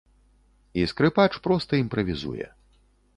І 0.79 0.85
скрыпач 0.91 1.27
проста 1.47 1.73
імправізуе. 1.83 2.47